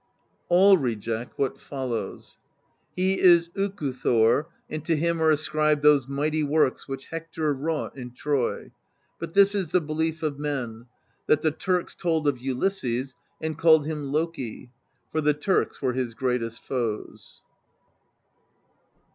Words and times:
All 0.49 0.77
reject 0.77 1.37
what 1.37 1.59
follows: 1.61 2.39
He 2.95 3.19
is 3.19 3.51
Oku 3.55 3.91
Thor, 3.91 4.49
and 4.67 4.83
to 4.83 4.95
him 4.95 5.21
are 5.21 5.29
ascribed 5.29 5.83
those 5.83 6.07
mighty 6.07 6.41
works 6.43 6.87
which 6.87 7.09
Hector 7.11 7.53
wrought 7.53 7.95
in 7.95 8.09
Troy. 8.11 8.71
But 9.19 9.33
this 9.35 9.53
is 9.53 9.67
the 9.69 9.79
belief 9.79 10.23
of 10.23 10.39
men: 10.39 10.87
that 11.27 11.43
the 11.43 11.51
Turks 11.51 11.93
told 11.93 12.27
of 12.27 12.39
Ulysses, 12.41 13.15
and 13.39 13.59
called 13.59 13.85
him 13.85 14.05
Loki, 14.07 14.71
for 15.11 15.21
the 15.21 15.35
Turks 15.35 15.83
were 15.83 15.93
his 15.93 16.15
greatest 16.15 16.63
foes. 16.63 17.43